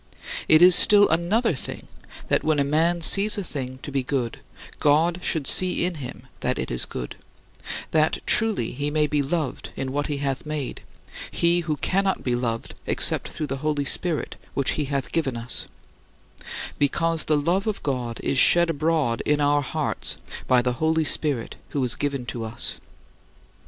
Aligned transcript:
It 0.47 0.63
is 0.63 0.73
still 0.73 1.07
another 1.09 1.53
thing 1.53 1.87
that 2.27 2.43
when 2.43 2.57
a 2.57 2.63
man 2.63 3.01
sees 3.01 3.37
a 3.37 3.43
thing 3.43 3.77
to 3.83 3.91
be 3.91 4.01
good, 4.01 4.39
God 4.79 5.19
should 5.21 5.45
see 5.45 5.85
in 5.85 5.93
him 6.01 6.25
that 6.39 6.57
it 6.57 6.71
is 6.71 6.85
good 6.85 7.13
that 7.91 8.17
truly 8.25 8.71
he 8.71 8.89
may 8.89 9.05
be 9.05 9.21
loved 9.21 9.69
in 9.75 9.91
what 9.91 10.07
he 10.07 10.17
hath 10.17 10.43
made, 10.43 10.81
he 11.29 11.59
who 11.59 11.77
cannot 11.77 12.23
be 12.23 12.35
loved 12.35 12.73
except 12.87 13.27
through 13.27 13.45
the 13.45 13.57
Holy 13.61 13.85
Spirit 13.85 14.37
which 14.55 14.71
he 14.71 14.85
hath 14.85 15.11
given 15.11 15.37
us: 15.37 15.67
"Because 16.79 17.25
the 17.25 17.37
love 17.37 17.67
of 17.67 17.83
God 17.83 18.19
is 18.21 18.39
shed 18.39 18.71
abroad 18.71 19.21
in 19.23 19.39
our 19.39 19.61
hearts 19.61 20.17
by 20.47 20.63
the 20.63 20.73
Holy 20.81 21.03
Spirit 21.03 21.57
who 21.69 21.83
is 21.83 21.93
given 21.93 22.25
to 22.25 22.43
us." 22.43 22.77